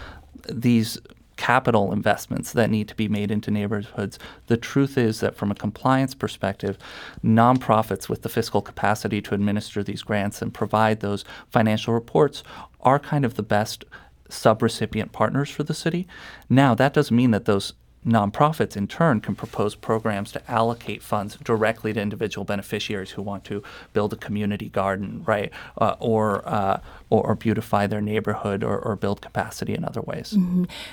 these 0.50 1.00
capital 1.36 1.92
investments 1.92 2.54
that 2.54 2.70
need 2.70 2.88
to 2.88 2.96
be 2.96 3.08
made 3.08 3.32
into 3.32 3.52
neighborhoods. 3.52 4.20
The 4.48 4.58
truth 4.58 4.98
is 4.98 5.20
that 5.20 5.36
from 5.36 5.52
a 5.52 5.56
compliance 5.56 6.14
perspective, 6.14 6.78
nonprofits 7.24 8.08
with 8.08 8.22
the 8.22 8.30
fiscal 8.30 8.62
capacity 8.62 9.22
to 9.24 9.34
administer 9.34 9.84
these 9.84 10.04
grants 10.04 10.42
and 10.42 10.54
provide 10.54 11.00
those 11.00 11.26
financial 11.50 11.94
reports 11.94 12.44
are 12.82 13.00
kind 13.00 13.26
of 13.26 13.36
the 13.36 13.44
best 13.44 13.86
subrecipient 14.30 15.12
partners 15.12 15.50
for 15.50 15.64
the 15.64 15.74
city. 15.74 16.08
Now, 16.50 16.76
that 16.76 16.94
doesn't 16.94 17.16
mean 17.16 17.32
that 17.32 17.46
those 17.46 17.74
nonprofits 18.06 18.78
in 18.78 18.88
turn 18.88 19.20
can 19.22 19.36
propose 19.36 19.76
programs 19.76 20.32
to 20.32 20.52
allocate 20.52 21.02
funds 21.02 21.38
directly 21.44 21.94
to 21.94 22.00
individual 22.00 22.46
beneficiaries 22.46 23.12
who 23.12 23.22
want 23.22 23.44
to 23.46 23.64
build 23.94 24.14
a 24.14 24.18
community 24.18 24.70
garden, 24.70 25.24
right, 25.26 25.52
uh, 25.80 25.96
or, 26.00 26.48
uh, 26.48 26.80
or 27.10 27.24
or 27.24 27.36
beautify 27.36 27.88
their 27.88 28.02
neighborhood 28.02 28.64
or, 28.64 28.78
or 28.78 28.96
build 28.96 29.22
capacity 29.22 29.74
in 29.74 29.86
other 29.86 30.02
ways. 30.02 30.38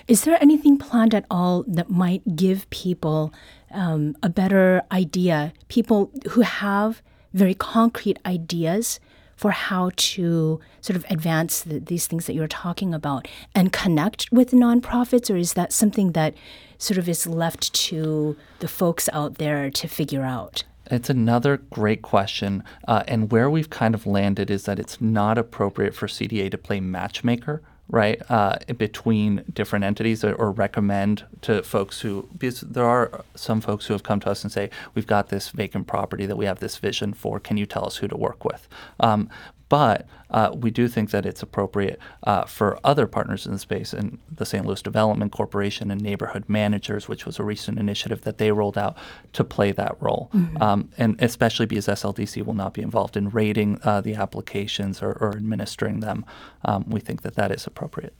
Is 0.06 0.24
there 0.24 0.38
anything 0.40 0.78
planned 0.78 1.14
at 1.14 1.24
all 1.30 1.64
that 1.66 1.90
might 1.90 2.36
give 2.36 2.68
people 2.70 3.34
um, 3.72 4.16
a 4.22 4.28
better 4.28 4.82
idea? 4.92 5.52
People 5.68 6.10
who 6.30 6.42
have 6.42 7.02
very 7.32 7.54
concrete 7.54 8.18
ideas 8.24 9.00
for 9.40 9.52
how 9.52 9.90
to 9.96 10.60
sort 10.82 10.98
of 10.98 11.06
advance 11.08 11.62
the, 11.62 11.78
these 11.78 12.06
things 12.06 12.26
that 12.26 12.34
you're 12.34 12.46
talking 12.46 12.92
about 12.92 13.26
and 13.54 13.72
connect 13.72 14.30
with 14.30 14.50
nonprofits, 14.50 15.32
or 15.32 15.36
is 15.38 15.54
that 15.54 15.72
something 15.72 16.12
that 16.12 16.34
sort 16.76 16.98
of 16.98 17.08
is 17.08 17.26
left 17.26 17.72
to 17.72 18.36
the 18.58 18.68
folks 18.68 19.08
out 19.14 19.36
there 19.36 19.70
to 19.70 19.88
figure 19.88 20.24
out? 20.24 20.64
It's 20.90 21.08
another 21.08 21.56
great 21.56 22.02
question. 22.02 22.62
Uh, 22.86 23.02
and 23.08 23.32
where 23.32 23.48
we've 23.48 23.70
kind 23.70 23.94
of 23.94 24.06
landed 24.06 24.50
is 24.50 24.64
that 24.64 24.78
it's 24.78 25.00
not 25.00 25.38
appropriate 25.38 25.94
for 25.94 26.06
CDA 26.06 26.50
to 26.50 26.58
play 26.58 26.78
matchmaker 26.78 27.62
right, 27.90 28.22
uh, 28.30 28.56
between 28.78 29.44
different 29.52 29.84
entities 29.84 30.22
or, 30.22 30.34
or, 30.34 30.52
recommend 30.52 31.24
to 31.42 31.62
folks 31.62 32.00
who, 32.00 32.28
because 32.38 32.60
there 32.60 32.84
are 32.84 33.24
some 33.34 33.60
folks 33.60 33.86
who 33.86 33.94
have 33.94 34.04
come 34.04 34.20
to 34.20 34.30
us 34.30 34.44
and 34.44 34.52
say, 34.52 34.70
we've 34.94 35.06
got 35.06 35.28
this 35.28 35.48
vacant 35.50 35.88
property 35.88 36.24
that 36.24 36.36
we 36.36 36.44
have 36.44 36.60
this 36.60 36.76
vision 36.78 37.12
for. 37.12 37.40
Can 37.40 37.56
you 37.56 37.66
tell 37.66 37.84
us 37.84 37.96
who 37.96 38.06
to 38.06 38.16
work 38.16 38.44
with? 38.44 38.68
Um, 39.00 39.28
but 39.70 40.06
uh, 40.30 40.50
we 40.54 40.70
do 40.70 40.88
think 40.88 41.10
that 41.10 41.24
it's 41.24 41.42
appropriate 41.42 41.98
uh, 42.24 42.44
for 42.44 42.78
other 42.84 43.06
partners 43.06 43.46
in 43.46 43.52
the 43.52 43.58
space, 43.58 43.92
and 43.92 44.18
the 44.30 44.44
St. 44.44 44.66
Louis 44.66 44.82
Development 44.82 45.32
Corporation 45.32 45.90
and 45.90 46.00
neighborhood 46.02 46.44
managers, 46.48 47.08
which 47.08 47.24
was 47.24 47.38
a 47.38 47.44
recent 47.44 47.78
initiative 47.78 48.22
that 48.22 48.38
they 48.38 48.50
rolled 48.50 48.76
out, 48.76 48.98
to 49.32 49.44
play 49.44 49.70
that 49.72 49.96
role. 50.00 50.28
Mm-hmm. 50.34 50.62
Um, 50.62 50.90
and 50.98 51.16
especially 51.22 51.66
because 51.66 51.86
SLDC 51.86 52.44
will 52.44 52.54
not 52.54 52.74
be 52.74 52.82
involved 52.82 53.16
in 53.16 53.30
rating 53.30 53.78
uh, 53.84 54.00
the 54.00 54.16
applications 54.16 55.02
or, 55.02 55.12
or 55.12 55.30
administering 55.30 56.00
them, 56.00 56.26
um, 56.64 56.84
we 56.88 57.00
think 57.00 57.22
that 57.22 57.36
that 57.36 57.52
is 57.52 57.66
appropriate. 57.66 58.14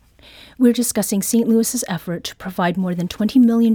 We're 0.58 0.72
discussing 0.72 1.22
St. 1.22 1.48
Louis's 1.48 1.84
effort 1.88 2.24
to 2.24 2.36
provide 2.36 2.76
more 2.76 2.94
than 2.94 3.08
$20 3.08 3.40
million 3.40 3.74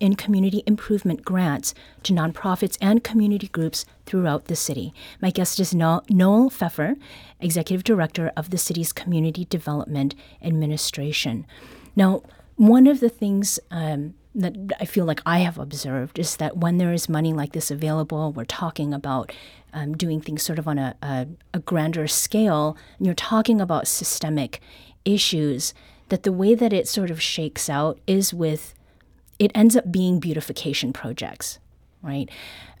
in 0.00 0.16
community 0.16 0.62
improvement 0.66 1.24
grants 1.24 1.74
to 2.04 2.12
nonprofits 2.12 2.78
and 2.80 3.04
community 3.04 3.48
groups 3.48 3.84
throughout 4.06 4.46
the 4.46 4.56
city. 4.56 4.92
My 5.20 5.30
guest 5.30 5.60
is 5.60 5.72
Nahuel 5.72 6.50
Fefer, 6.50 6.96
Executive 7.40 7.84
Director 7.84 8.32
of 8.36 8.50
the 8.50 8.58
city's 8.58 8.92
Community 8.92 9.44
Development 9.44 10.14
Administration. 10.42 11.46
Now, 11.96 12.22
one 12.56 12.86
of 12.86 13.00
the 13.00 13.08
things 13.08 13.58
um, 13.70 14.14
that 14.34 14.54
I 14.80 14.84
feel 14.84 15.04
like 15.04 15.20
I 15.26 15.40
have 15.40 15.58
observed 15.58 16.18
is 16.18 16.36
that 16.36 16.56
when 16.56 16.78
there 16.78 16.92
is 16.92 17.08
money 17.08 17.32
like 17.32 17.52
this 17.52 17.70
available, 17.70 18.32
we're 18.32 18.44
talking 18.44 18.94
about 18.94 19.32
um, 19.72 19.96
doing 19.96 20.20
things 20.20 20.42
sort 20.42 20.58
of 20.58 20.68
on 20.68 20.78
a, 20.78 20.96
a, 21.02 21.26
a 21.54 21.58
grander 21.60 22.06
scale, 22.06 22.76
and 22.98 23.06
you're 23.06 23.14
talking 23.14 23.60
about 23.60 23.88
systemic 23.88 24.60
issues 25.04 25.74
that 26.08 26.22
the 26.22 26.32
way 26.32 26.54
that 26.54 26.72
it 26.72 26.88
sort 26.88 27.10
of 27.10 27.22
shakes 27.22 27.70
out 27.70 27.98
is 28.06 28.34
with 28.34 28.74
it 29.38 29.50
ends 29.54 29.76
up 29.76 29.90
being 29.90 30.20
beautification 30.20 30.92
projects, 30.92 31.58
right? 32.02 32.28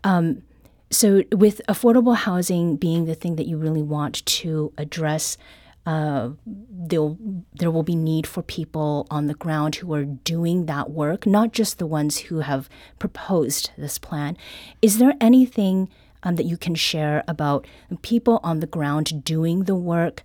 Um, 0.04 0.42
so, 0.90 1.22
with 1.32 1.62
affordable 1.68 2.14
housing 2.14 2.76
being 2.76 3.06
the 3.06 3.14
thing 3.14 3.36
that 3.36 3.46
you 3.46 3.56
really 3.56 3.82
want 3.82 4.24
to 4.26 4.72
address, 4.76 5.38
uh, 5.86 6.30
there 6.46 7.16
there 7.54 7.70
will 7.70 7.82
be 7.82 7.96
need 7.96 8.26
for 8.26 8.42
people 8.42 9.06
on 9.10 9.26
the 9.26 9.34
ground 9.34 9.76
who 9.76 9.92
are 9.94 10.04
doing 10.04 10.66
that 10.66 10.90
work, 10.90 11.26
not 11.26 11.52
just 11.52 11.78
the 11.78 11.86
ones 11.86 12.18
who 12.18 12.40
have 12.40 12.68
proposed 12.98 13.70
this 13.78 13.98
plan. 13.98 14.36
Is 14.82 14.98
there 14.98 15.14
anything 15.20 15.88
um, 16.22 16.36
that 16.36 16.44
you 16.44 16.56
can 16.56 16.74
share 16.74 17.24
about 17.26 17.66
people 18.02 18.38
on 18.44 18.60
the 18.60 18.66
ground 18.66 19.24
doing 19.24 19.64
the 19.64 19.74
work? 19.74 20.22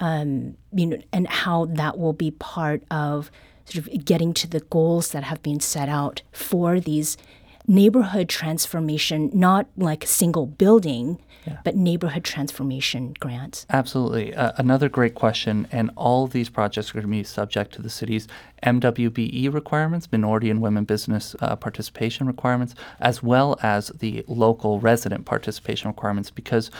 Um, 0.00 0.56
you 0.72 0.86
know, 0.86 0.98
and 1.12 1.28
how 1.28 1.66
that 1.66 1.98
will 1.98 2.14
be 2.14 2.30
part 2.32 2.82
of 2.90 3.30
sort 3.66 3.86
of 3.86 4.04
getting 4.04 4.34
to 4.34 4.48
the 4.48 4.60
goals 4.60 5.10
that 5.12 5.22
have 5.22 5.42
been 5.42 5.60
set 5.60 5.88
out 5.88 6.22
for 6.32 6.80
these 6.80 7.16
neighborhood 7.68 8.28
transformation, 8.28 9.30
not 9.32 9.68
like 9.76 10.04
a 10.04 10.06
single 10.06 10.46
building, 10.46 11.20
yeah. 11.46 11.58
but 11.64 11.76
neighborhood 11.76 12.24
transformation 12.24 13.14
grants? 13.20 13.66
Absolutely. 13.70 14.34
Uh, 14.34 14.52
another 14.56 14.88
great 14.88 15.14
question. 15.14 15.68
And 15.70 15.90
all 15.94 16.24
of 16.24 16.32
these 16.32 16.48
projects 16.48 16.90
are 16.90 16.94
going 16.94 17.04
to 17.04 17.08
be 17.08 17.22
subject 17.22 17.72
to 17.74 17.82
the 17.82 17.90
city's 17.90 18.26
MWBE 18.64 19.52
requirements, 19.52 20.10
minority 20.10 20.50
and 20.50 20.60
women 20.60 20.84
business 20.84 21.36
uh, 21.40 21.54
participation 21.54 22.26
requirements, 22.26 22.74
as 23.00 23.22
well 23.22 23.56
as 23.62 23.88
the 23.88 24.24
local 24.26 24.80
resident 24.80 25.26
participation 25.26 25.88
requirements, 25.88 26.30
because 26.30 26.70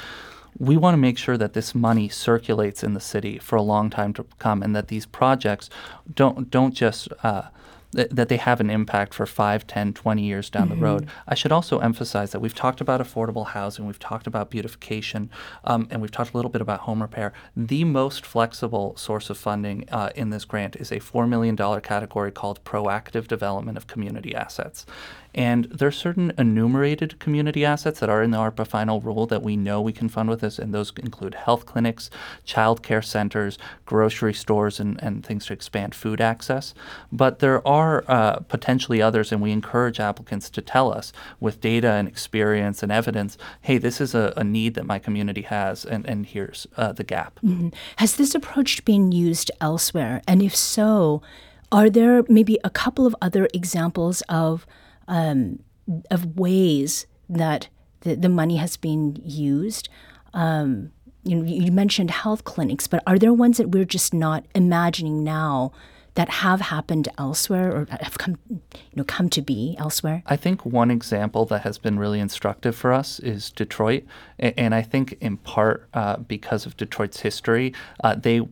we 0.60 0.76
want 0.76 0.92
to 0.92 0.98
make 0.98 1.16
sure 1.16 1.38
that 1.38 1.54
this 1.54 1.74
money 1.74 2.08
circulates 2.08 2.84
in 2.84 2.92
the 2.92 3.00
city 3.00 3.38
for 3.38 3.56
a 3.56 3.62
long 3.62 3.88
time 3.88 4.12
to 4.12 4.26
come, 4.38 4.62
and 4.62 4.76
that 4.76 4.88
these 4.88 5.06
projects 5.06 5.70
don't 6.14 6.50
don't 6.50 6.74
just 6.74 7.08
uh, 7.22 7.44
that 7.92 8.28
they 8.28 8.36
have 8.36 8.60
an 8.60 8.70
impact 8.70 9.14
for 9.14 9.26
5, 9.26 9.66
10, 9.66 9.92
20 9.94 10.22
years 10.22 10.48
down 10.48 10.68
mm-hmm. 10.68 10.78
the 10.78 10.84
road. 10.84 11.08
I 11.26 11.34
should 11.34 11.52
also 11.52 11.78
emphasize 11.80 12.30
that 12.32 12.40
we've 12.40 12.54
talked 12.54 12.80
about 12.80 13.00
affordable 13.00 13.48
housing, 13.48 13.86
we've 13.86 13.98
talked 13.98 14.26
about 14.26 14.50
beautification, 14.50 15.30
um, 15.64 15.88
and 15.90 16.00
we've 16.00 16.10
talked 16.10 16.32
a 16.32 16.36
little 16.36 16.50
bit 16.50 16.62
about 16.62 16.80
home 16.80 17.02
repair. 17.02 17.32
The 17.56 17.84
most 17.84 18.24
flexible 18.24 18.96
source 18.96 19.28
of 19.30 19.38
funding 19.38 19.88
uh, 19.90 20.10
in 20.14 20.30
this 20.30 20.44
grant 20.44 20.76
is 20.76 20.92
a 20.92 21.00
$4 21.00 21.28
million 21.28 21.56
category 21.56 22.30
called 22.30 22.62
Proactive 22.64 23.26
Development 23.26 23.76
of 23.76 23.86
Community 23.86 24.34
Assets. 24.34 24.86
And 25.34 25.66
there 25.66 25.88
are 25.88 25.92
certain 25.92 26.32
enumerated 26.36 27.20
community 27.20 27.64
assets 27.64 28.00
that 28.00 28.08
are 28.08 28.22
in 28.22 28.32
the 28.32 28.38
ARPA 28.38 28.66
final 28.66 29.00
rule 29.00 29.26
that 29.26 29.42
we 29.42 29.56
know 29.56 29.80
we 29.80 29.92
can 29.92 30.08
fund 30.08 30.28
with 30.28 30.40
this, 30.40 30.58
and 30.58 30.74
those 30.74 30.92
include 30.96 31.34
health 31.34 31.66
clinics, 31.66 32.10
child 32.44 32.82
care 32.82 33.02
centers, 33.02 33.56
grocery 33.86 34.34
stores, 34.34 34.80
and, 34.80 35.00
and 35.02 35.24
things 35.24 35.46
to 35.46 35.52
expand 35.52 35.94
food 35.94 36.20
access. 36.20 36.74
But 37.12 37.38
there 37.38 37.66
are 37.66 37.79
uh, 38.08 38.40
potentially 38.40 39.00
others, 39.02 39.32
and 39.32 39.40
we 39.40 39.50
encourage 39.50 40.00
applicants 40.00 40.50
to 40.50 40.60
tell 40.60 40.92
us 40.92 41.12
with 41.40 41.60
data 41.60 41.92
and 41.92 42.08
experience 42.08 42.82
and 42.82 42.92
evidence 42.92 43.36
hey, 43.62 43.78
this 43.78 44.00
is 44.00 44.14
a, 44.14 44.32
a 44.36 44.44
need 44.44 44.74
that 44.74 44.86
my 44.86 44.98
community 44.98 45.42
has, 45.42 45.84
and, 45.84 46.06
and 46.06 46.26
here's 46.26 46.66
uh, 46.76 46.92
the 46.92 47.04
gap. 47.04 47.38
Mm-hmm. 47.44 47.68
Has 47.96 48.16
this 48.16 48.34
approach 48.34 48.84
been 48.84 49.12
used 49.12 49.50
elsewhere? 49.60 50.22
And 50.26 50.42
if 50.42 50.54
so, 50.54 51.22
are 51.72 51.90
there 51.90 52.24
maybe 52.28 52.58
a 52.64 52.70
couple 52.70 53.06
of 53.06 53.14
other 53.22 53.48
examples 53.54 54.22
of 54.28 54.66
um, 55.08 55.60
of 56.10 56.38
ways 56.38 57.06
that 57.28 57.68
the, 58.00 58.14
the, 58.14 58.28
money 58.28 58.56
has 58.56 58.76
been 58.76 59.20
used. 59.24 59.88
Um, 60.32 60.92
you 61.22 61.44
you 61.44 61.70
mentioned 61.70 62.10
health 62.10 62.44
clinics, 62.44 62.86
but 62.86 63.02
are 63.06 63.18
there 63.18 63.32
ones 63.32 63.58
that 63.58 63.70
we're 63.70 63.84
just 63.84 64.14
not 64.14 64.46
imagining 64.54 65.22
now 65.22 65.72
that 66.20 66.28
have 66.28 66.60
happened 66.60 67.08
elsewhere 67.16 67.74
or 67.74 67.86
have 67.98 68.18
come, 68.18 68.36
you 68.50 68.60
know, 68.94 69.04
come 69.04 69.30
to 69.30 69.40
be 69.40 69.74
elsewhere? 69.78 70.22
I 70.26 70.36
think 70.36 70.66
one 70.66 70.90
example 70.90 71.46
that 71.46 71.62
has 71.62 71.78
been 71.78 71.98
really 71.98 72.20
instructive 72.20 72.76
for 72.76 72.92
us 72.92 73.18
is 73.20 73.50
Detroit, 73.50 74.04
and 74.38 74.74
I 74.74 74.82
think 74.82 75.16
in 75.22 75.38
part 75.38 75.88
uh, 75.94 76.18
because 76.18 76.66
of 76.66 76.76
Detroit's 76.76 77.20
history, 77.20 77.72
uh, 78.04 78.16
they 78.16 78.42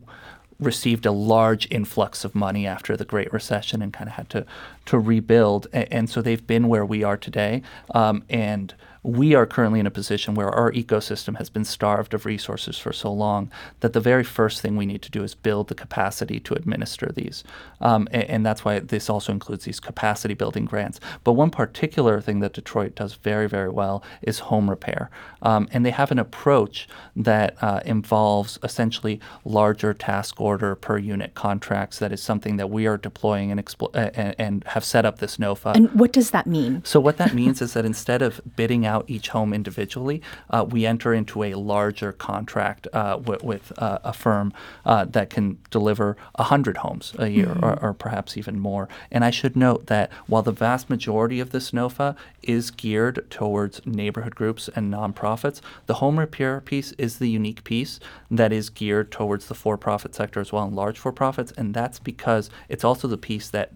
received 0.59 1.05
a 1.05 1.13
large 1.13 1.71
influx 1.71 2.25
of 2.25 2.35
money 2.35 2.67
after 2.67 2.97
the 2.97 3.05
Great 3.05 3.31
Recession 3.35 3.83
and 3.83 3.93
kind 3.93 4.09
of 4.09 4.15
had 4.15 4.31
to 4.31 4.47
to 4.87 4.99
rebuild, 4.99 5.67
and, 5.75 6.09
so 6.09 6.23
they've 6.23 6.47
been 6.47 6.69
where 6.69 6.87
we 6.87 7.05
are 7.05 7.19
today, 7.19 7.61
um, 7.95 8.25
and 8.31 8.75
we 9.09 9.35
are 9.35 9.47
currently 9.47 9.81
in 9.81 9.87
a 9.87 9.91
position 9.91 10.35
where 10.35 10.51
our 10.51 10.71
ecosystem 10.73 11.39
has 11.39 11.49
been 11.49 11.65
starved 11.65 12.13
of 12.13 12.27
resources 12.27 12.77
for 12.77 12.93
so 12.93 13.11
long 13.11 13.51
that 13.81 13.95
the 13.95 14.01
very 14.01 14.23
first 14.23 14.61
thing 14.61 14.77
we 14.77 14.85
need 14.85 15.01
to 15.01 15.11
do 15.11 15.25
is 15.25 15.35
build 15.35 15.69
the 15.69 15.75
capacity 15.75 16.39
to 16.39 16.53
administer 16.53 17.11
these. 17.15 17.43
Um, 17.81 18.07
and, 18.11 18.25
and, 18.25 18.47
that's 18.47 18.65
why 18.65 18.81
this 18.81 19.09
also 19.09 19.33
includes 19.33 19.65
these 19.65 19.81
capacity 19.81 20.35
building 20.35 20.67
grants. 20.67 21.01
But 21.25 21.33
one 21.33 21.51
particular 21.51 22.21
thing 22.21 22.41
that 22.41 22.53
Detroit 22.53 22.95
does 22.95 23.15
very, 23.15 23.49
very 23.49 23.71
well 23.71 24.03
is 24.21 24.41
home 24.41 24.69
repair. 24.69 25.11
Um, 25.41 25.69
and 25.73 25.87
they 25.87 25.91
have 25.91 26.11
an 26.11 26.19
approach 26.19 26.89
that 27.17 27.57
uh, 27.63 27.81
involves 27.85 28.59
essentially 28.63 29.21
larger 29.45 29.95
task 29.95 30.41
order 30.41 30.75
per 30.75 30.99
unit 30.99 31.35
contracts. 31.35 31.99
That 31.99 32.13
is 32.13 32.23
something 32.23 32.57
that 32.57 32.69
we 32.69 32.87
are 32.87 32.99
deploying 32.99 33.51
and, 33.51 33.65
expl- 33.65 33.91
and, 33.95 34.35
and 34.39 34.65
have 34.65 34.85
set 34.85 35.07
up 35.07 35.19
this 35.19 35.39
NOFA. 35.39 35.75
And 35.75 35.93
what 35.95 36.13
does 36.13 36.31
that 36.33 36.47
mean? 36.47 36.83
So, 36.85 37.01
what 37.01 37.17
that 37.19 37.33
means 37.33 37.63
is 37.63 37.73
that 37.75 37.85
instead 37.85 38.23
of 38.23 38.41
bidding 38.57 38.85
out 38.85 38.98
out 38.99 39.05
each 39.09 39.29
home 39.29 39.53
individually, 39.53 40.21
uh, 40.51 40.65
we 40.69 40.85
enter 40.85 41.15
into 41.15 41.43
a 41.43 41.55
larger 41.55 42.13
contract 42.13 42.87
uh, 42.93 43.17
w- 43.17 43.41
with 43.43 43.73
uh, 43.79 43.99
a 44.05 44.13
firm 44.13 44.53
uh, 44.85 45.05
that 45.05 45.31
can 45.31 45.59
deliver 45.71 46.17
100 46.37 46.79
homes 46.79 47.15
a 47.19 47.29
year 47.29 47.47
mm-hmm. 47.47 47.65
or, 47.65 47.79
or, 47.81 47.95
perhaps 47.95 48.37
even 48.37 48.59
more. 48.59 48.89
And 49.11 49.25
I 49.25 49.31
should 49.31 49.57
note 49.57 49.87
that 49.87 50.11
while 50.27 50.43
the 50.43 50.53
vast 50.53 50.91
majority 50.91 51.41
of 51.41 51.51
this 51.51 51.71
NOFA 51.73 52.17
is 52.43 52.71
geared 52.71 53.29
towards 53.31 53.85
neighborhood 53.87 54.35
groups 54.35 54.69
and 54.75 54.93
nonprofits, 54.93 55.61
the 55.87 55.95
home 55.95 56.19
repair 56.19 56.61
piece 56.61 56.93
is 56.93 57.19
the 57.19 57.29
unique 57.29 57.65
piece 57.65 58.01
that 58.31 58.53
is 58.53 58.71
geared 58.71 59.11
towards 59.11 59.47
the 59.47 59.55
for 59.55 59.77
profit 59.77 60.15
sector 60.15 60.41
as 60.41 60.53
well 60.53 60.65
and 60.65 60.77
large 60.77 60.99
for 60.99 61.13
profits. 61.13 61.53
And 61.53 61.75
that's 61.75 61.99
because 61.99 62.51
it's 62.69 62.85
also 62.85 63.09
the 63.09 63.19
piece 63.19 63.49
that 63.51 63.73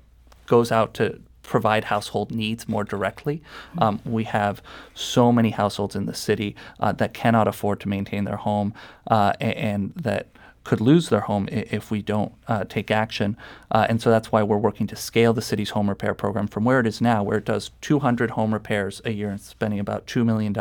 goes 0.46 0.72
out 0.72 0.94
to 0.94 1.20
provide 1.42 1.84
household 1.84 2.30
needs 2.30 2.68
more 2.68 2.84
directly. 2.84 3.42
Um, 3.78 4.00
we 4.04 4.25
have 4.25 4.62
so 4.94 5.32
many 5.32 5.50
households 5.50 5.96
in 5.96 6.06
the 6.06 6.14
city 6.14 6.54
uh, 6.80 6.92
that 6.92 7.14
cannot 7.14 7.49
afford 7.49 7.80
to 7.80 7.88
maintain 7.88 8.25
their 8.25 8.37
home 8.37 8.75
uh, 9.11 9.32
and, 9.40 9.54
and, 9.54 9.92
that 9.96 10.28
could 10.64 10.80
lose 10.80 11.08
their 11.08 11.22
home 11.22 11.49
if 11.50 11.90
we 11.90 12.00
don't 12.00 12.32
uh, 12.46 12.62
take 12.64 12.90
action. 12.90 13.37
Uh, 13.72 13.87
and 13.88 14.00
so 14.00 14.11
that's 14.11 14.30
why 14.30 14.42
we're 14.44 14.56
working 14.56 14.87
to 14.87 14.94
scale 14.94 15.32
the 15.32 15.42
city's 15.42 15.70
home 15.70 15.88
repair 15.88 16.14
program 16.14 16.46
from 16.46 16.64
where 16.64 16.78
it 16.78 16.87
is 16.87 17.00
now, 17.00 17.20
where 17.22 17.38
it 17.38 17.44
does 17.44 17.72
200 17.80 18.30
home 18.30 18.54
repairs 18.54 19.02
a 19.04 19.11
year 19.11 19.30
and 19.30 19.40
spending 19.40 19.80
about 19.80 20.06
$2 20.06 20.25
million 20.25 20.54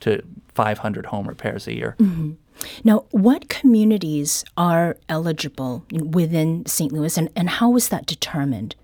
to 0.00 0.22
500 0.48 1.06
home 1.06 1.28
repairs 1.28 1.68
a 1.68 1.74
year. 1.74 1.94
Mm-hmm. 2.00 2.32
Now, 2.82 3.04
what 3.12 3.48
communities 3.48 4.44
are 4.56 4.96
eligible 5.08 5.84
within 5.92 6.66
St. 6.66 6.92
Louis, 6.92 7.16
and, 7.16 7.30
and 7.36 7.48
how 7.48 7.70
was 7.70 7.88
that 7.90 8.06
determined? 8.06 8.74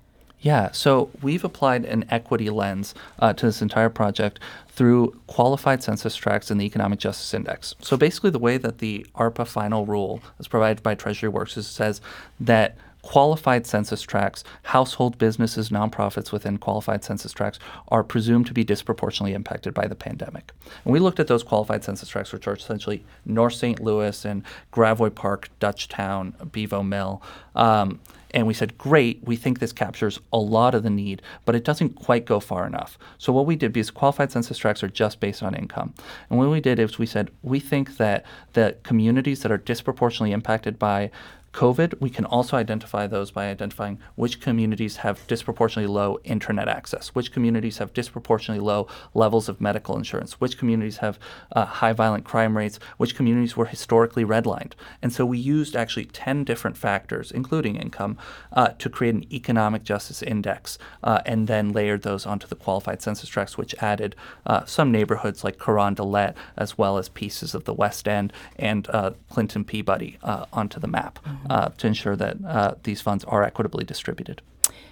Yeah, 0.45 0.73
so 0.73 1.09
we've 1.23 1.43
applied 1.43 1.87
an 1.87 2.05
equity 2.11 2.51
lens 2.51 2.95
uh, 3.19 3.33
to 3.33 3.47
this 3.47 3.63
entire 3.63 3.89
project 3.89 4.41
through 4.69 5.19
qualified 5.27 5.83
census 5.83 6.15
tracts 6.15 6.51
and 6.51 6.61
the 6.61 6.67
Economic 6.67 6.99
Justice 6.99 7.33
Index. 7.33 7.75
So 7.81 7.97
basically, 7.97 8.29
the 8.29 8.39
way 8.39 8.59
that 8.59 8.77
the 8.77 9.07
ARPA 9.15 9.47
final 9.47 9.87
rule 9.87 10.21
is 10.39 10.47
provided 10.47 10.83
by 10.83 10.97
Treasury 10.97 11.31
works 11.31 11.57
is 11.57 11.65
it 11.65 11.71
says 11.71 12.03
that 12.41 12.77
qualified 13.01 13.67
census 13.67 14.03
tracts, 14.03 14.45
household 14.65 15.17
businesses, 15.17 15.71
nonprofits 15.71 16.31
within 16.31 16.59
qualified 16.59 17.03
census 17.03 17.33
tracts 17.33 17.59
are 17.89 18.05
presumed 18.05 18.47
to 18.47 18.53
be 18.53 18.65
disproportionately 18.65 19.33
impacted 19.33 19.73
by 19.73 19.87
the 19.87 19.95
pandemic. 19.95 20.53
And 20.85 20.93
we 20.93 20.99
looked 20.99 21.21
at 21.21 21.27
those 21.27 21.43
qualified 21.43 21.85
census 21.85 22.11
tracts, 22.11 22.35
which 22.35 22.47
are 22.47 22.55
essentially 22.55 23.03
North 23.25 23.55
St. 23.55 23.81
Louis 23.81 24.27
and 24.27 24.43
Gravois 24.73 25.09
Park, 25.15 25.49
Dutchtown, 25.59 26.53
Bevo 26.53 26.83
Mill. 26.83 27.23
Um, 27.55 28.01
and 28.35 28.47
we 28.47 28.53
said, 28.53 28.77
great, 28.77 29.21
we 29.23 29.37
think 29.37 29.61
this 29.61 29.73
captures 29.73 30.19
a 30.33 30.39
lot 30.39 30.75
of 30.75 30.83
the 30.83 30.91
need, 30.91 31.23
but 31.45 31.55
it 31.55 31.65
doesn't 31.65 31.95
quite 31.95 32.27
go 32.27 32.41
far 32.41 32.67
enough. 32.67 32.99
So 33.17 33.33
what 33.33 33.47
we 33.47 33.55
did, 33.55 33.73
because 33.73 33.93
qualified 33.93 34.33
census 34.33 34.59
tracts 34.59 34.83
are 34.83 34.89
just 34.89 35.21
based 35.21 35.43
on 35.43 35.55
income, 35.55 35.95
and 36.29 36.39
what 36.39 36.51
we 36.51 36.61
did 36.61 36.81
is 36.81 36.99
we 36.99 37.07
said, 37.07 37.31
we 37.43 37.61
think 37.61 37.97
that 37.97 38.27
the 38.53 38.77
communities 38.83 39.43
that 39.43 39.53
are 39.53 39.57
disproportionately 39.57 40.33
impacted 40.33 40.79
by 40.79 41.11
COVID, 41.55 42.01
we 42.01 42.11
can 42.11 42.25
also 42.25 42.57
identify 42.57 43.07
those 43.07 43.31
by 43.31 43.47
identifying 43.47 44.01
which 44.17 44.41
communities 44.41 44.97
have 44.99 45.25
disproportionately 45.29 45.93
low 45.93 46.19
internet 46.25 46.69
access, 46.69 47.09
which 47.15 47.31
communities 47.31 47.79
have 47.79 47.93
disproportionately 47.93 48.65
low 48.65 48.89
levels 49.15 49.49
of 49.49 49.61
medical 49.61 49.97
insurance, 49.97 50.41
which 50.41 50.59
communities 50.59 50.97
have 50.97 51.17
uh, 51.53 51.65
high 51.65 51.93
violent 51.93 52.25
crime 52.25 52.57
rates, 52.57 52.81
which 52.97 53.15
communities 53.15 53.57
were 53.57 53.67
historically 53.67 54.25
redlined. 54.25 54.73
And 55.01 55.13
so 55.13 55.25
we 55.25 55.39
used 55.39 55.77
actually 55.77 56.07
10 56.07 56.43
different 56.43 56.77
factors, 56.77 57.31
including 57.31 57.77
income, 57.77 58.19
uh, 58.53 58.69
to 58.71 58.91
create 58.91 59.15
an 59.15 59.33
economic 59.33 59.85
justice 59.85 60.23
index 60.23 60.77
uh, 61.05 61.21
and 61.25 61.47
then 61.47 61.73
layered 61.73 62.03
those 62.03 62.27
onto 62.27 62.49
the 62.49 62.57
qualified 62.57 63.01
census 63.01 63.29
tracts, 63.29 63.57
which 63.57 63.77
added 63.81 64.17
uh, 64.45 64.65
some 64.65 64.91
neighborhoods 64.91 65.45
like 65.45 65.59
Carondelet, 65.59 66.35
as 66.57 66.77
well 66.77 66.99
as 66.99 67.09
pieces 67.09 67.55
of 67.55 67.63
the 67.63 67.75
West 67.75 68.09
End 68.09 68.33
and 68.57 68.89
uh, 68.91 69.13
Clinton 69.31 69.65
Peabody 69.65 70.19
uh, 70.25 70.47
onto 70.53 70.81
the 70.81 70.89
map. 70.89 71.21
Mm-hmm 71.25 71.44
uh, 71.51 71.69
to 71.79 71.87
ensure 71.87 72.17
that 72.17 72.37
uh, 72.47 72.75
these 72.83 73.01
funds 73.01 73.25
are 73.25 73.43
equitably 73.43 73.85
distributed. 73.85 74.43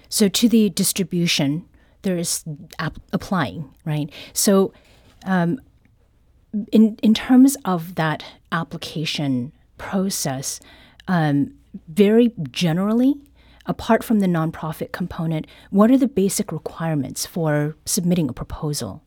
So, 0.08 0.28
to 0.28 0.48
the 0.48 0.70
distribution, 0.70 1.66
there 2.02 2.16
is 2.16 2.44
ap- 2.78 2.98
applying, 3.12 3.74
right? 3.84 4.10
So, 4.32 4.72
um, 5.24 5.60
in 6.70 6.98
in 7.02 7.14
terms 7.14 7.56
of 7.64 7.94
that 7.94 8.24
application 8.50 9.52
process, 9.78 10.60
um, 11.08 11.54
very 11.88 12.32
generally, 12.50 13.14
apart 13.66 14.04
from 14.04 14.20
the 14.20 14.26
nonprofit 14.26 14.92
component, 14.92 15.46
what 15.70 15.90
are 15.90 15.96
the 15.96 16.08
basic 16.08 16.52
requirements 16.52 17.24
for 17.26 17.76
submitting 17.84 18.28
a 18.28 18.32
proposal? 18.32 19.02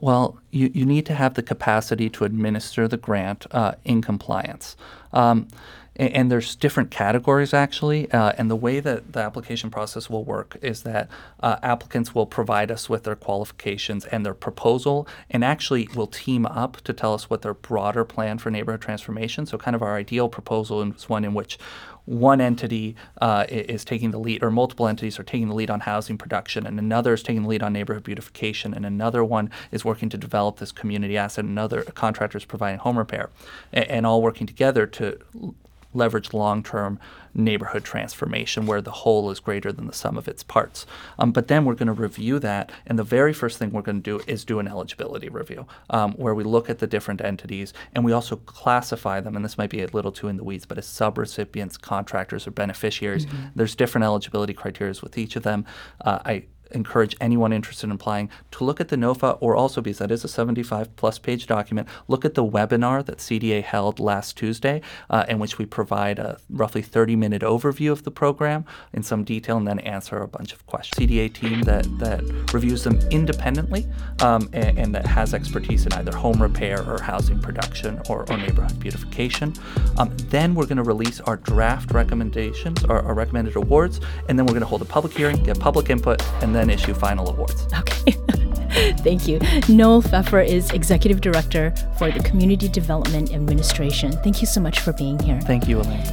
Well, 0.00 0.38
you, 0.52 0.70
you 0.72 0.86
need 0.86 1.06
to 1.06 1.14
have 1.14 1.34
the 1.34 1.42
capacity 1.42 2.08
to 2.10 2.24
administer 2.24 2.86
the 2.86 2.96
grant 2.96 3.46
uh, 3.50 3.72
in 3.84 4.00
compliance. 4.00 4.76
Um, 5.12 5.48
and, 5.98 6.12
and 6.12 6.30
there's 6.30 6.54
different 6.54 6.90
categories 6.90 7.52
actually. 7.52 8.10
Uh, 8.10 8.32
and 8.38 8.50
the 8.50 8.56
way 8.56 8.80
that 8.80 9.12
the 9.12 9.20
application 9.20 9.70
process 9.70 10.08
will 10.08 10.24
work 10.24 10.56
is 10.62 10.82
that 10.82 11.08
uh, 11.40 11.56
applicants 11.62 12.14
will 12.14 12.26
provide 12.26 12.70
us 12.70 12.88
with 12.88 13.04
their 13.04 13.16
qualifications 13.16 14.04
and 14.06 14.24
their 14.24 14.34
proposal, 14.34 15.06
and 15.30 15.44
actually 15.44 15.88
will 15.94 16.06
team 16.06 16.46
up 16.46 16.78
to 16.82 16.92
tell 16.92 17.14
us 17.14 17.28
what 17.28 17.42
their 17.42 17.54
broader 17.54 18.04
plan 18.04 18.38
for 18.38 18.50
neighborhood 18.50 18.80
transformation. 18.80 19.46
So, 19.46 19.58
kind 19.58 19.74
of 19.74 19.82
our 19.82 19.96
ideal 19.96 20.28
proposal 20.28 20.82
is 20.82 21.08
one 21.08 21.24
in 21.24 21.34
which 21.34 21.58
one 22.04 22.40
entity 22.40 22.96
uh, 23.20 23.44
is 23.50 23.84
taking 23.84 24.12
the 24.12 24.18
lead, 24.18 24.42
or 24.42 24.50
multiple 24.50 24.88
entities 24.88 25.18
are 25.18 25.24
taking 25.24 25.48
the 25.48 25.54
lead 25.54 25.68
on 25.68 25.80
housing 25.80 26.16
production, 26.16 26.66
and 26.66 26.78
another 26.78 27.12
is 27.12 27.22
taking 27.22 27.42
the 27.42 27.48
lead 27.48 27.62
on 27.62 27.74
neighborhood 27.74 28.02
beautification, 28.02 28.72
and 28.72 28.86
another 28.86 29.22
one 29.22 29.50
is 29.70 29.84
working 29.84 30.08
to 30.08 30.16
develop 30.16 30.56
this 30.56 30.72
community 30.72 31.18
asset, 31.18 31.44
and 31.44 31.52
another 31.52 31.82
contractor 31.82 32.38
is 32.38 32.46
providing 32.46 32.78
home 32.78 32.96
repair, 32.96 33.28
and, 33.74 33.84
and 33.88 34.06
all 34.06 34.22
working 34.22 34.46
together 34.46 34.86
to 34.86 35.18
leverage 35.94 36.32
long 36.32 36.62
term 36.62 36.98
neighborhood 37.34 37.84
transformation 37.84 38.66
where 38.66 38.80
the 38.80 38.90
whole 38.90 39.30
is 39.30 39.38
greater 39.38 39.70
than 39.70 39.86
the 39.86 39.92
sum 39.92 40.16
of 40.16 40.26
its 40.26 40.42
parts. 40.42 40.86
Um, 41.18 41.30
but 41.30 41.48
then 41.48 41.64
we're 41.64 41.74
going 41.74 41.86
to 41.86 41.92
review 41.92 42.38
that, 42.40 42.72
and 42.86 42.98
the 42.98 43.04
very 43.04 43.32
first 43.32 43.58
thing 43.58 43.70
we're 43.70 43.82
going 43.82 44.02
to 44.02 44.18
do 44.18 44.24
is 44.26 44.44
do 44.44 44.58
an 44.58 44.68
eligibility 44.68 45.28
review 45.28 45.66
um, 45.90 46.12
where 46.14 46.34
we 46.34 46.44
look 46.44 46.68
at 46.68 46.78
the 46.78 46.86
different 46.86 47.20
entities 47.20 47.72
and 47.94 48.04
we 48.04 48.12
also 48.12 48.36
classify 48.36 49.20
them. 49.20 49.36
And 49.36 49.44
this 49.44 49.58
might 49.58 49.70
be 49.70 49.82
a 49.82 49.86
little 49.88 50.12
too 50.12 50.28
in 50.28 50.36
the 50.36 50.44
weeds, 50.44 50.66
but 50.66 50.78
as 50.78 50.86
subrecipients, 50.86 51.80
contractors, 51.80 52.46
or 52.46 52.50
beneficiaries, 52.50 53.26
mm-hmm. 53.26 53.48
there's 53.54 53.74
different 53.74 54.04
eligibility 54.04 54.54
criteria 54.54 54.88
with 55.02 55.18
each 55.18 55.36
of 55.36 55.42
them. 55.42 55.66
Uh, 56.00 56.18
I 56.24 56.44
encourage 56.72 57.16
anyone 57.20 57.52
interested 57.52 57.86
in 57.86 57.92
applying 57.92 58.28
to 58.52 58.64
look 58.64 58.80
at 58.80 58.88
the 58.88 58.96
NOFA 58.96 59.38
or 59.40 59.56
also 59.56 59.80
because 59.80 59.98
that 59.98 60.10
is 60.10 60.24
a 60.24 60.28
75 60.28 60.94
plus 60.96 61.18
page 61.18 61.46
document, 61.46 61.88
look 62.08 62.24
at 62.24 62.34
the 62.34 62.44
webinar 62.44 63.04
that 63.04 63.18
CDA 63.18 63.62
held 63.62 64.00
last 64.00 64.36
Tuesday 64.36 64.80
uh, 65.10 65.24
in 65.28 65.38
which 65.38 65.58
we 65.58 65.66
provide 65.66 66.18
a 66.18 66.38
roughly 66.50 66.82
30 66.82 67.16
minute 67.16 67.42
overview 67.42 67.92
of 67.92 68.04
the 68.04 68.10
program 68.10 68.64
in 68.92 69.02
some 69.02 69.24
detail 69.24 69.56
and 69.56 69.66
then 69.66 69.78
answer 69.80 70.18
a 70.18 70.28
bunch 70.28 70.52
of 70.52 70.66
questions. 70.66 70.98
CDA 70.98 71.32
team 71.32 71.62
that, 71.62 71.86
that 71.98 72.22
reviews 72.52 72.84
them 72.84 72.98
independently 73.10 73.86
um, 74.20 74.48
and, 74.52 74.78
and, 74.78 74.94
that 74.94 75.06
has 75.06 75.34
expertise 75.34 75.84
in 75.84 75.92
either 75.92 76.16
home 76.16 76.40
repair 76.42 76.82
or 76.90 77.00
housing 77.00 77.38
production 77.38 78.00
or, 78.08 78.24
or 78.30 78.36
neighborhood 78.38 78.78
beautification. 78.80 79.52
Um, 79.98 80.16
then 80.30 80.54
we're 80.54 80.64
going 80.64 80.78
to 80.78 80.82
release 80.82 81.20
our 81.20 81.36
draft 81.36 81.90
recommendations, 81.90 82.84
our, 82.86 83.02
our 83.02 83.14
recommended 83.14 83.54
awards, 83.54 84.00
and 84.28 84.38
then 84.38 84.46
we're 84.46 84.54
going 84.54 84.62
to 84.62 84.66
hold 84.66 84.82
a 84.82 84.86
public 84.86 85.12
hearing, 85.12 85.42
get 85.42 85.60
public 85.60 85.90
input, 85.90 86.22
and 86.42 86.54
then 86.54 86.57
then 86.58 86.70
issue 86.70 86.92
final 86.92 87.28
awards. 87.28 87.66
Okay. 87.78 88.12
Thank 88.98 89.26
you. 89.26 89.38
Nahuel 89.68 90.02
Fefer 90.02 90.46
is 90.46 90.70
Executive 90.72 91.20
Director 91.20 91.72
for 91.96 92.10
the 92.10 92.20
Community 92.20 92.68
Development 92.68 93.32
Administration. 93.32 94.12
Thank 94.24 94.40
you 94.40 94.46
so 94.46 94.60
much 94.60 94.80
for 94.80 94.92
being 94.92 95.18
here. 95.20 95.40
Thank 95.42 95.68
you, 95.68 95.80
Elaine. 95.80 96.04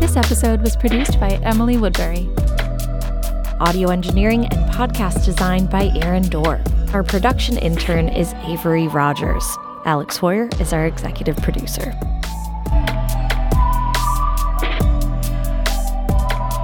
This 0.00 0.16
episode 0.16 0.62
was 0.62 0.76
produced 0.76 1.20
by 1.20 1.38
Emily 1.42 1.76
Woodbury. 1.76 2.28
Audio 3.60 3.90
engineering 3.90 4.46
and 4.46 4.70
podcast 4.72 5.24
design 5.24 5.66
by 5.66 5.90
Aaron 6.02 6.28
Doerr. 6.28 6.62
Our 6.92 7.02
production 7.02 7.56
intern 7.58 8.08
is 8.08 8.32
Avery 8.44 8.88
Rogers. 8.88 9.44
Alex 9.86 10.18
Heuer 10.18 10.52
is 10.60 10.72
our 10.72 10.84
executive 10.84 11.36
producer. 11.36 11.92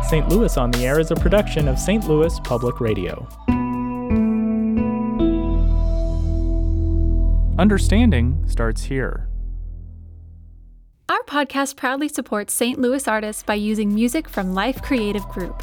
St. 0.08 0.28
Louis 0.28 0.56
on 0.56 0.72
the 0.72 0.84
Air 0.84 0.98
is 0.98 1.12
a 1.12 1.14
production 1.14 1.68
of 1.68 1.78
St. 1.78 2.06
Louis 2.08 2.38
Public 2.40 2.80
Radio. 2.80 3.28
Understanding 7.58 8.44
starts 8.48 8.82
here. 8.82 9.28
Our 11.08 11.22
podcast 11.22 11.76
proudly 11.76 12.08
supports 12.08 12.52
St. 12.52 12.80
Louis 12.80 13.06
artists 13.06 13.44
by 13.44 13.54
using 13.54 13.94
music 13.94 14.28
from 14.28 14.52
Life 14.52 14.82
Creative 14.82 15.26
Group. 15.28 15.62